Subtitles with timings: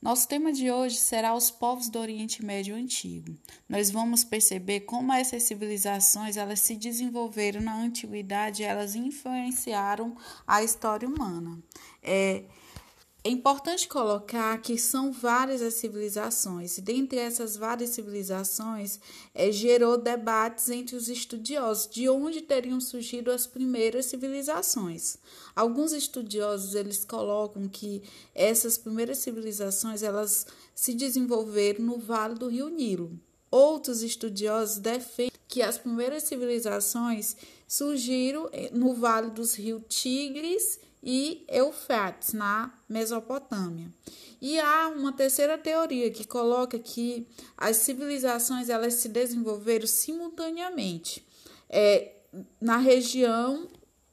[0.00, 3.36] Nosso tema de hoje será os povos do Oriente Médio Antigo.
[3.68, 11.08] Nós vamos perceber como essas civilizações elas se desenvolveram na antiguidade, elas influenciaram a história
[11.08, 11.58] humana.
[12.02, 12.44] É,
[13.26, 19.00] é importante colocar que são várias as civilizações, dentre essas várias civilizações,
[19.34, 25.18] é, gerou debates entre os estudiosos de onde teriam surgido as primeiras civilizações.
[25.56, 28.00] Alguns estudiosos eles colocam que
[28.32, 33.18] essas primeiras civilizações elas se desenvolveram no Vale do Rio Nilo.
[33.50, 41.44] Outros estudiosos defendem que as primeiras civilizações surgiram eh, no Vale dos Rios Tigres e
[41.48, 43.88] Eufrates, na Mesopotâmia.
[44.42, 51.24] E há uma terceira teoria que coloca que as civilizações elas se desenvolveram simultaneamente
[51.70, 52.12] é,
[52.60, 53.68] na região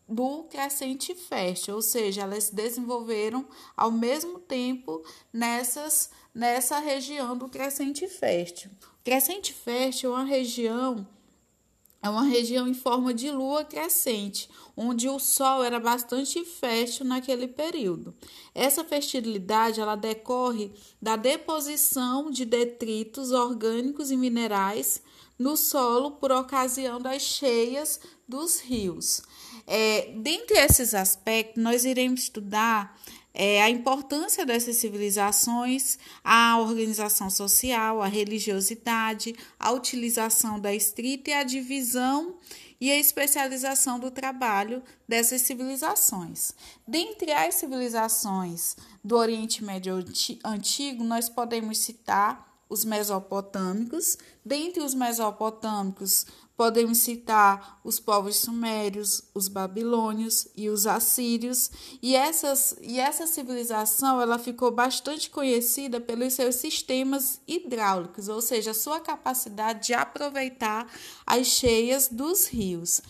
[0.07, 7.49] do crescente fértil, ou seja, elas se desenvolveram ao mesmo tempo nessas, nessa região do
[7.49, 8.69] crescente fértil.
[9.03, 11.07] Crescente fértil é uma região
[12.03, 17.47] é uma região em forma de lua crescente, onde o sol era bastante fértil naquele
[17.47, 18.13] período.
[18.53, 20.69] Essa fertilidade ela decorre
[21.01, 25.01] da deposição de detritos orgânicos e minerais
[25.39, 29.21] no solo por ocasião das cheias dos rios.
[29.65, 32.99] É, dentre esses aspectos, nós iremos estudar
[33.33, 41.33] é, a importância dessas civilizações, a organização social, a religiosidade, a utilização da escrita e
[41.33, 42.37] a divisão
[42.79, 46.53] e a especialização do trabalho dessas civilizações.
[46.87, 50.03] Dentre as civilizações do Oriente Médio
[50.43, 54.17] Antigo, nós podemos citar os mesopotâmicos.
[54.43, 61.71] Dentre os mesopotâmicos, podemos citar os povos sumérios, os babilônios e os assírios.
[62.01, 68.73] E, essas, e essa civilização ela ficou bastante conhecida pelos seus sistemas hidráulicos, ou seja,
[68.73, 70.87] sua capacidade de aproveitar
[71.25, 73.01] as cheias dos rios.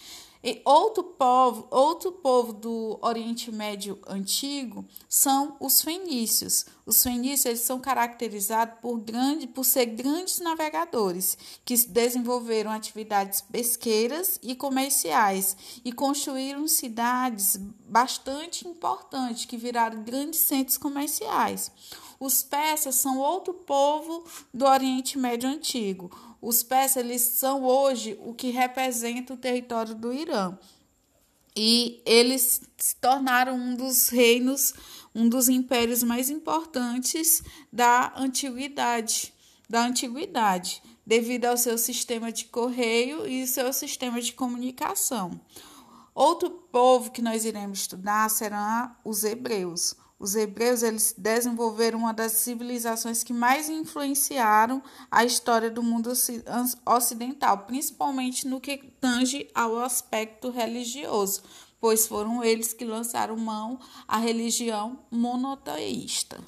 [0.44, 6.66] E outro povo, outro povo do Oriente Médio antigo são os fenícios.
[6.86, 14.38] Os fenícios eles são caracterizados por, grande, por ser grandes navegadores que desenvolveram atividades pesqueiras
[14.44, 15.56] e comerciais
[15.86, 17.56] e construíram cidades
[17.88, 21.72] bastante importantes que viraram grandes centros comerciais.
[22.20, 26.12] Os persas são outro povo do Oriente Médio antigo.
[26.44, 30.58] Os persas eles são hoje o que representa o território do Irã.
[31.56, 34.74] E eles se tornaram um dos reinos,
[35.16, 39.34] um dos impérios mais importantes da antiguidade,
[39.70, 45.40] da antiguidade, devido ao seu sistema de correio e seu sistema de comunicação.
[46.14, 49.96] Outro povo que nós iremos estudar serão os hebreus.
[50.20, 54.82] Os hebreus eles desenvolveram uma das civilizações que mais influenciaram
[55.12, 56.12] a história do mundo
[56.86, 61.44] ocidental, principalmente no que tange ao aspecto religioso,
[61.80, 66.40] pois foram eles que lançaram mão à religião monoteísta.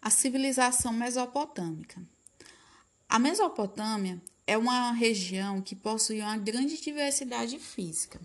[0.00, 2.00] A civilização mesopotâmica.
[3.08, 8.20] A Mesopotâmia é uma região que possui uma grande diversidade física.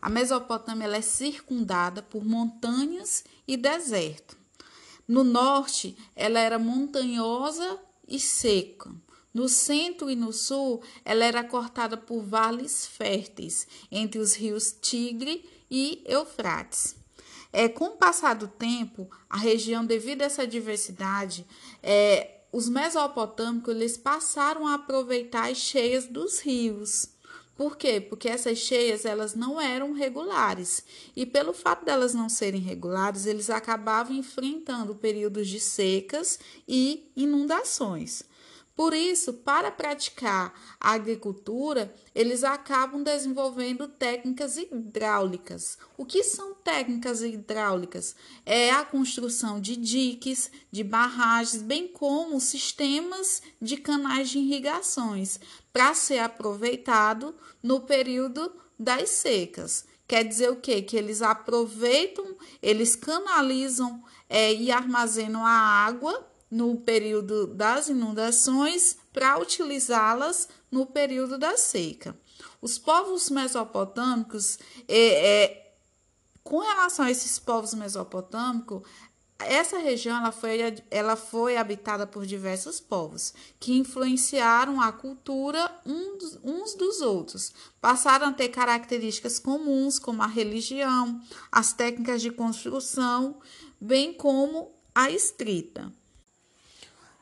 [0.00, 4.36] A Mesopotâmia é circundada por montanhas e deserto.
[5.06, 8.90] No norte, ela era montanhosa e seca.
[9.32, 15.48] No centro e no sul, ela era cortada por vales férteis entre os rios Tigre
[15.70, 16.96] e Eufrates.
[17.52, 21.46] É, com o passar do tempo, a região, devido a essa diversidade,
[21.82, 27.08] é, os mesopotâmicos eles passaram a aproveitar as cheias dos rios.
[27.58, 28.00] Por quê?
[28.00, 30.84] Porque essas cheias elas não eram regulares
[31.16, 36.38] e pelo fato delas não serem regulares, eles acabavam enfrentando períodos de secas
[36.68, 38.22] e inundações.
[38.78, 45.76] Por isso, para praticar a agricultura, eles acabam desenvolvendo técnicas hidráulicas.
[45.96, 48.14] O que são técnicas hidráulicas?
[48.46, 55.40] É a construção de diques, de barragens, bem como sistemas de canais de irrigações,
[55.72, 59.86] para ser aproveitado no período das secas.
[60.06, 60.82] Quer dizer o quê?
[60.82, 69.38] Que eles aproveitam, eles canalizam é, e armazenam a água no período das inundações para
[69.38, 72.18] utilizá-las no período da seca.
[72.60, 75.74] Os povos mesopotâmicos, é, é,
[76.42, 78.82] com relação a esses povos mesopotâmicos,
[79.38, 80.58] essa região ela foi,
[80.90, 87.52] ela foi habitada por diversos povos que influenciaram a cultura uns, dos outros.
[87.80, 91.20] Passaram a ter características comuns, como a religião,
[91.52, 93.38] as técnicas de construção,
[93.80, 95.92] bem como a escrita.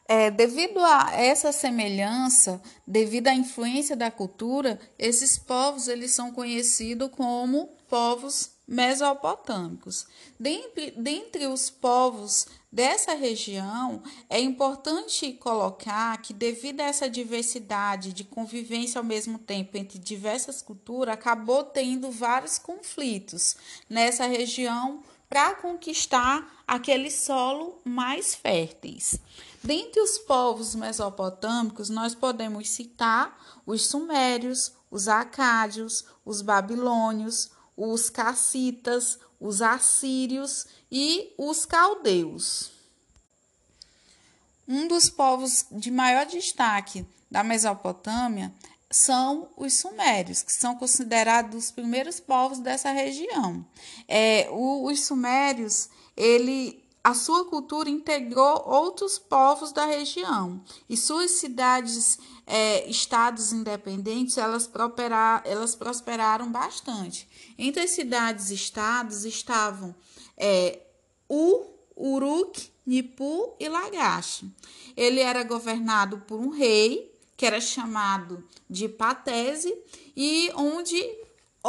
[0.08, 7.10] É, devido a essa semelhança, devido à influência da cultura, esses povos eles são conhecidos
[7.10, 10.06] como povos mesopotâmicos.
[10.38, 18.22] Dentre, dentre os povos dessa região, é importante colocar que, devido a essa diversidade de
[18.22, 23.56] convivência ao mesmo tempo entre diversas culturas, acabou tendo vários conflitos
[23.88, 29.18] nessa região para conquistar aquele solo mais férteis.
[29.62, 39.18] Dentre os povos mesopotâmicos, nós podemos citar os sumérios, os acádios, os babilônios, os cassitas,
[39.40, 42.70] os assírios e os caldeus.
[44.66, 48.52] Um dos povos de maior destaque da Mesopotâmia
[48.90, 53.64] são os sumérios, que são considerados os primeiros povos dessa região.
[54.08, 60.60] É, o, os sumérios, ele, a sua cultura integrou outros povos da região
[60.90, 64.68] e suas cidades, é, estados independentes, elas,
[65.44, 67.28] elas prosperaram bastante.
[67.56, 69.94] Entre as cidades-estados estavam
[70.36, 70.80] é,
[71.28, 71.64] U,
[71.96, 74.42] Uruk, Nipu e Lagash.
[74.96, 79.72] Ele era governado por um rei que era chamado de Patese,
[80.16, 81.00] e onde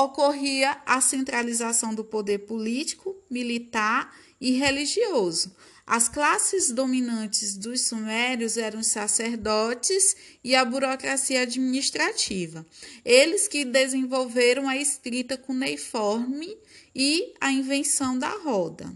[0.03, 5.55] ocorria a centralização do poder político, militar e religioso.
[5.87, 12.65] As classes dominantes dos sumérios eram os sacerdotes e a burocracia administrativa.
[13.03, 16.55] Eles que desenvolveram a escrita cuneiforme
[16.93, 18.93] e a invenção da roda.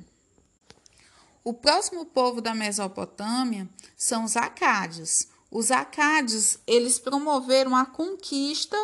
[1.44, 5.28] O próximo povo da Mesopotâmia são os acádios.
[5.50, 8.78] Os acádios, eles promoveram a conquista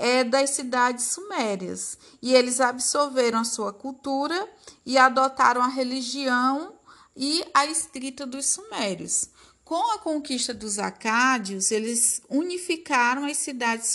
[0.00, 4.48] é, das cidades sumérias e eles absorveram a sua cultura
[4.84, 6.74] e adotaram a religião
[7.14, 9.28] e a escrita dos sumérios.
[9.62, 13.94] Com a conquista dos acádios, eles unificaram as cidades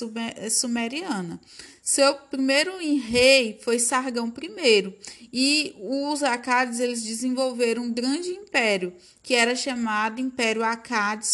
[0.52, 1.40] sumerianas.
[1.82, 4.96] Seu primeiro rei foi Sargão I,
[5.34, 11.28] e os acádios eles desenvolveram um grande império, que era chamado Império Acádio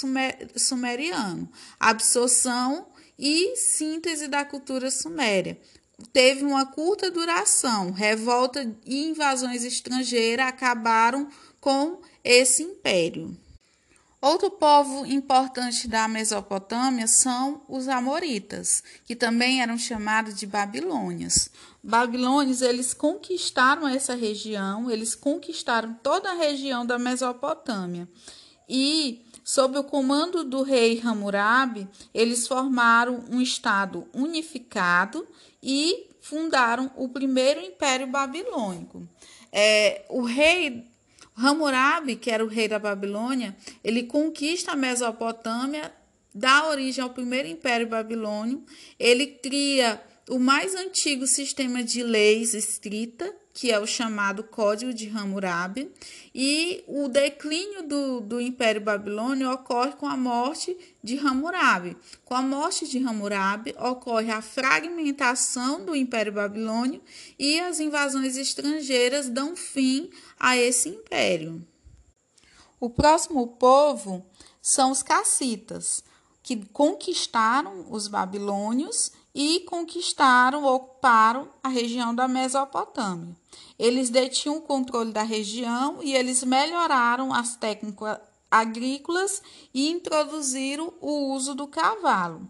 [0.56, 1.48] Sumeriano.
[1.80, 2.88] Absorção
[3.22, 5.56] e síntese da cultura suméria.
[6.12, 7.92] Teve uma curta duração.
[7.92, 11.30] Revolta e invasões estrangeiras acabaram
[11.60, 13.38] com esse império.
[14.20, 21.50] Outro povo importante da Mesopotâmia são os amoritas, que também eram chamados de babilônias.
[21.84, 28.08] Babilônios, eles conquistaram essa região, eles conquistaram toda a região da Mesopotâmia.
[28.70, 35.28] E sob o comando do rei Hammurabi, eles formaram um estado unificado
[35.62, 39.08] e fundaram o primeiro império babilônico.
[39.52, 40.86] É, o rei
[41.36, 45.92] Hammurabi, que era o rei da Babilônia, ele conquista a Mesopotâmia,
[46.34, 48.64] dá origem ao primeiro império babilônio,
[49.00, 55.10] ele cria o mais antigo sistema de leis escrita, que é o chamado Código de
[55.10, 55.92] Hammurabi,
[56.34, 61.98] e o declínio do, do Império Babilônio ocorre com a morte de Hammurabi.
[62.24, 67.02] Com a morte de Hammurabi, ocorre a fragmentação do Império Babilônio
[67.38, 70.10] e as invasões estrangeiras dão fim
[70.40, 71.66] a esse império.
[72.80, 74.26] O próximo povo
[74.62, 76.04] são os cassitas,
[76.44, 83.36] que conquistaram os babilônios e conquistaram, ocuparam a região da Mesopotâmia.
[83.80, 88.20] Eles detinham o controle da região e eles melhoraram as técnicas
[88.50, 89.42] agrícolas
[89.74, 92.46] e introduziram o uso do cavalo.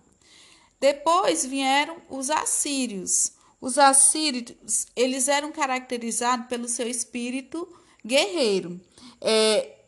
[0.79, 3.33] Depois vieram os assírios.
[3.61, 7.67] Os assírios, eles eram caracterizados pelo seu espírito
[8.03, 8.81] guerreiro.
[9.21, 9.80] É,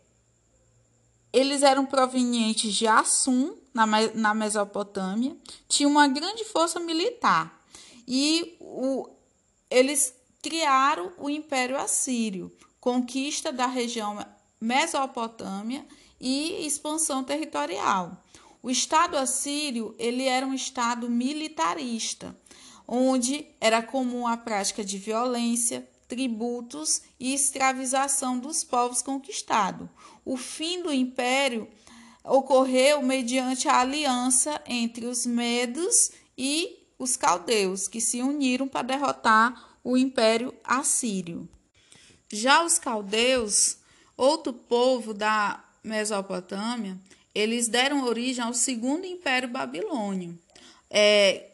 [1.34, 5.36] eles eram provenientes de Assum, na, na Mesopotâmia,
[5.68, 7.66] tinha uma grande força militar
[8.08, 9.10] e o,
[9.70, 10.14] eles
[10.44, 14.24] criaram o Império Assírio, conquista da região
[14.62, 15.86] Mesopotâmia
[16.22, 18.24] e expansão territorial.
[18.62, 22.38] O Estado assírio ele era um Estado militarista,
[22.88, 29.90] onde era comum a prática de violência, tributos e escravização dos povos conquistados.
[30.26, 31.68] O fim do império
[32.24, 39.78] ocorreu mediante a aliança entre os medos e os caldeus, que se uniram para derrotar
[39.84, 41.48] o império assírio.
[42.32, 43.78] Já os caldeus,
[44.16, 46.98] outro povo da Mesopotâmia,
[47.36, 50.40] eles deram origem ao segundo império babilônio.
[50.90, 51.53] É,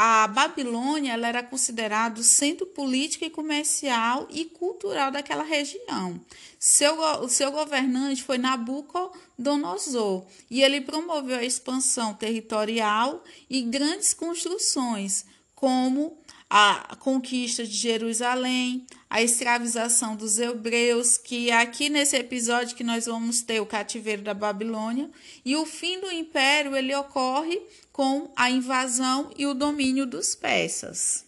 [0.00, 6.20] a Babilônia ela era considerada o centro político e comercial e cultural daquela região.
[6.56, 15.24] Seu, o seu governante foi Nabucodonosor e ele promoveu a expansão territorial e grandes construções,
[15.52, 16.16] como
[16.50, 23.42] a conquista de Jerusalém, a escravização dos hebreus, que aqui nesse episódio que nós vamos
[23.42, 25.10] ter o cativeiro da Babilônia,
[25.44, 27.60] e o fim do império ele ocorre
[27.92, 31.26] com a invasão e o domínio dos persas.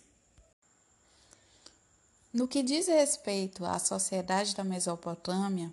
[2.32, 5.72] No que diz respeito à sociedade da Mesopotâmia,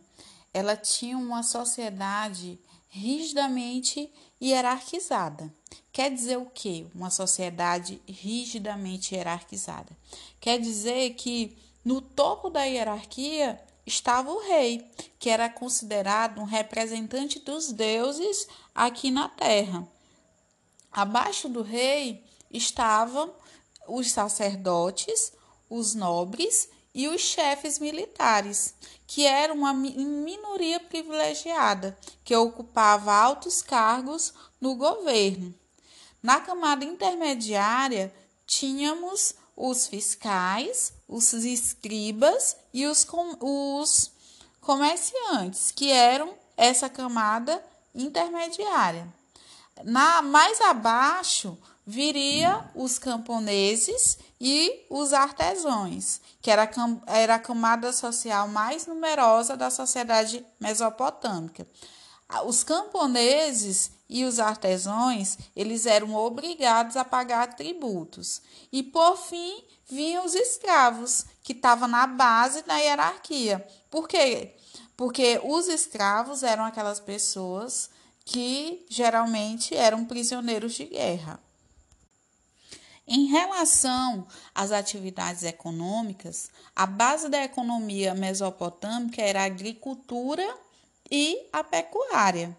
[0.54, 4.12] ela tinha uma sociedade rigidamente
[4.42, 5.54] hierarquizada.
[5.92, 6.88] Quer dizer o que?
[6.94, 9.98] Uma sociedade rigidamente hierarquizada.
[10.40, 14.86] Quer dizer que no topo da hierarquia estava o rei,
[15.18, 19.88] que era considerado um representante dos deuses aqui na terra.
[20.92, 23.34] Abaixo do rei estavam
[23.88, 25.32] os sacerdotes,
[25.70, 28.74] os nobres e os chefes militares,
[29.06, 35.54] que eram uma minoria privilegiada que ocupava altos cargos no governo.
[36.24, 38.12] Na camada intermediária,
[38.48, 44.12] tínhamos os fiscais, os escribas e os, com, os
[44.60, 47.64] comerciantes, que eram essa camada
[47.94, 49.08] intermediária.
[49.84, 51.56] Na mais abaixo
[51.90, 56.70] viria os camponeses e os artesãos, que era,
[57.08, 61.66] era a camada social mais numerosa da sociedade mesopotâmica.
[62.46, 68.42] Os camponeses e os artesãos, eles eram obrigados a pagar tributos.
[68.70, 73.66] E por fim, vinham os escravos, que estavam na base da hierarquia.
[73.90, 74.56] Por quê?
[74.98, 77.90] Porque os escravos eram aquelas pessoas
[78.26, 81.47] que geralmente eram prisioneiros de guerra.
[83.08, 90.46] Em relação às atividades econômicas, a base da economia mesopotâmica era a agricultura
[91.10, 92.56] e a pecuária.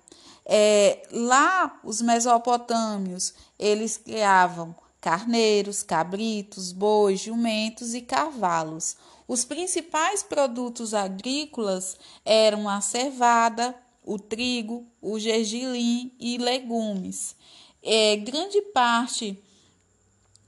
[0.47, 8.97] É, lá, os mesopotâmios, eles criavam carneiros, cabritos, bois, jumentos e cavalos.
[9.29, 17.37] Os principais produtos agrícolas eram a cevada, o trigo, o gergelim e legumes.
[17.83, 19.39] É, grande parte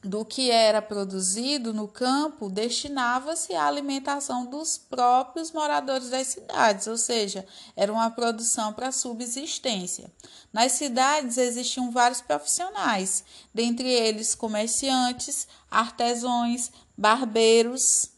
[0.02, 6.96] do que era produzido no campo destinava-se à alimentação dos próprios moradores das cidades, ou
[6.96, 10.10] seja, era uma produção para subsistência.
[10.52, 18.10] Nas cidades existiam vários profissionais, dentre eles comerciantes, artesãos, barbeiros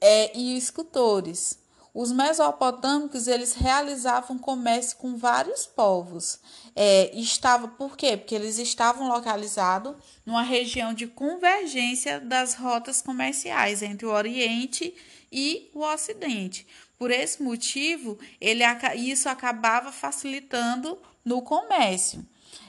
[0.00, 1.57] é, e escultores.
[2.00, 6.38] Os mesopotâmicos eles realizavam comércio com vários povos.
[6.76, 8.16] É, estava por quê?
[8.16, 14.94] Porque eles estavam localizados numa região de convergência das rotas comerciais entre o Oriente
[15.32, 16.68] e o Ocidente.
[16.96, 18.62] Por esse motivo, ele,
[18.94, 22.24] isso acabava facilitando no comércio.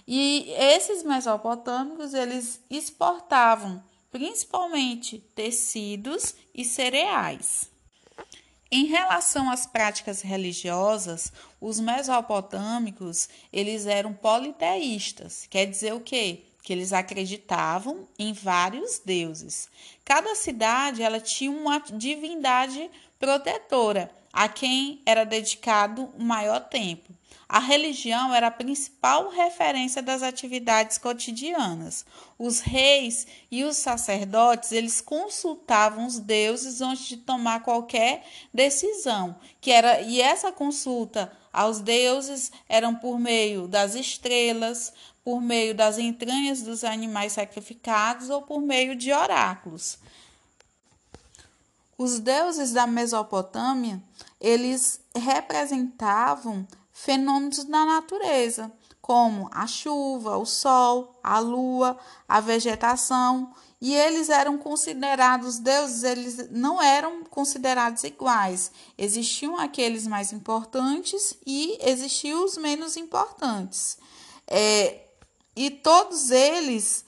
[0.08, 7.69] E esses mesopotâmicos eles exportavam principalmente tecidos e cereais.
[8.72, 15.48] Em relação às práticas religiosas, os mesopotâmicos, eles eram politeístas.
[15.50, 16.44] Quer dizer o quê?
[16.62, 19.68] Que eles acreditavam em vários deuses.
[20.06, 27.12] Cada cidade, ela tinha uma divindade protetora, a quem era dedicado o maior tempo.
[27.52, 32.06] A religião era a principal referência das atividades cotidianas.
[32.38, 39.72] Os reis e os sacerdotes, eles consultavam os deuses antes de tomar qualquer decisão, que
[39.72, 46.62] era e essa consulta aos deuses eram por meio das estrelas, por meio das entranhas
[46.62, 49.98] dos animais sacrificados ou por meio de oráculos.
[51.98, 54.00] Os deuses da Mesopotâmia,
[54.40, 56.66] eles representavam
[57.04, 58.70] fenômenos da natureza,
[59.02, 66.50] como a chuva, o sol, a lua, a vegetação, e eles eram considerados deuses, eles
[66.52, 68.70] não eram considerados iguais.
[68.98, 73.98] Existiam aqueles mais importantes e existiam os menos importantes.
[74.46, 75.06] É,
[75.56, 77.06] e todos eles,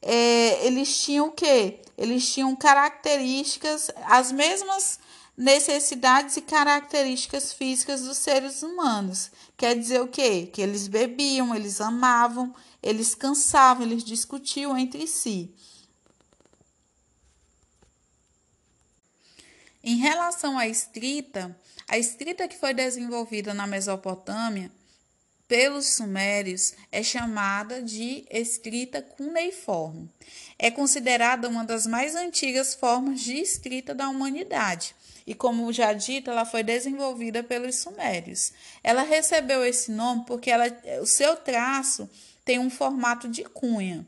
[0.00, 1.80] é, eles tinham o quê?
[1.98, 5.00] Eles tinham características, as mesmas
[5.36, 9.30] necessidades e características físicas dos seres humanos.
[9.56, 10.46] Quer dizer o quê?
[10.46, 15.54] Que eles bebiam, eles amavam, eles cansavam, eles discutiam entre si.
[19.82, 21.58] Em relação à escrita,
[21.88, 24.70] a escrita que foi desenvolvida na Mesopotâmia
[25.52, 30.08] pelos sumérios é chamada de escrita cuneiforme.
[30.58, 34.94] É considerada uma das mais antigas formas de escrita da humanidade.
[35.26, 38.54] E como já dito, ela foi desenvolvida pelos sumérios.
[38.82, 42.08] Ela recebeu esse nome porque ela, o seu traço
[42.46, 44.06] tem um formato de cunha.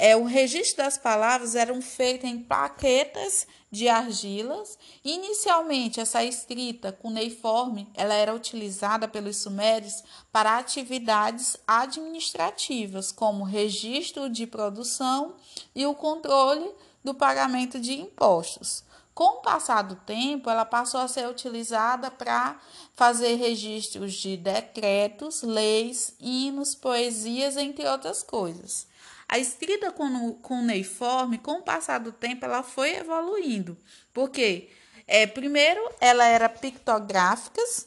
[0.00, 4.78] É, o registro das palavras eram feitos em plaquetas de argilas.
[5.02, 14.46] Inicialmente, essa escrita cuneiforme ela era utilizada pelos sumérios para atividades administrativas, como registro de
[14.46, 15.34] produção
[15.74, 16.70] e o controle
[17.02, 18.84] do pagamento de impostos.
[19.12, 22.56] Com o passar do tempo, ela passou a ser utilizada para
[22.94, 28.86] fazer registros de decretos, leis, hinos, poesias, entre outras coisas.
[29.28, 33.76] A escrita cuneiforme, com o passar do tempo, ela foi evoluindo.
[34.14, 34.70] Porque,
[35.06, 37.86] é, primeiro, ela era pictográficas,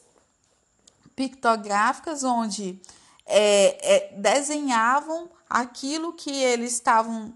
[1.16, 2.80] pictográficas onde
[3.26, 7.34] é, é, desenhavam aquilo que eles estavam,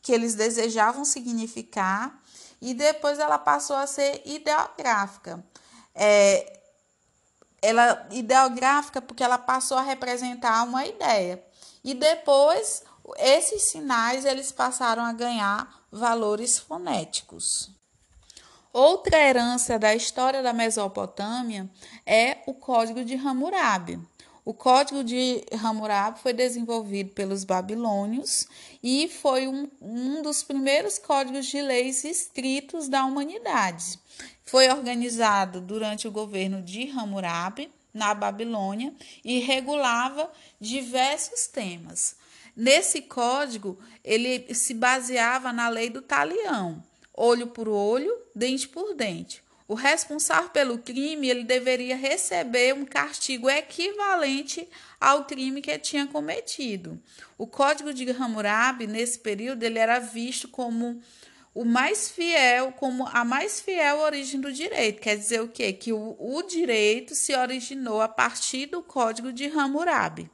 [0.00, 2.18] que eles desejavam significar,
[2.60, 5.44] e depois ela passou a ser ideográfica.
[5.94, 6.60] É,
[7.60, 11.42] ela ideográfica porque ela passou a representar uma ideia.
[11.82, 12.82] E depois
[13.18, 17.70] esses sinais eles passaram a ganhar valores fonéticos.
[18.72, 21.68] Outra herança da história da Mesopotâmia
[22.06, 23.98] é o Código de Hammurabi.
[24.44, 28.46] O Código de Hammurabi foi desenvolvido pelos babilônios
[28.82, 33.98] e foi um, um dos primeiros códigos de leis escritos da humanidade.
[34.44, 40.30] Foi organizado durante o governo de Hammurabi, na Babilônia, e regulava
[40.60, 42.16] diversos temas.
[42.60, 49.42] Nesse código, ele se baseava na lei do talião, olho por olho, dente por dente.
[49.66, 54.68] O responsável pelo crime, ele deveria receber um castigo equivalente
[55.00, 57.00] ao crime que tinha cometido.
[57.38, 61.00] O Código de Hammurabi, nesse período, ele era visto como
[61.54, 65.00] o mais fiel, como a mais fiel origem do direito.
[65.00, 65.72] Quer dizer o quê?
[65.72, 70.30] Que o, o direito se originou a partir do Código de Hammurabi.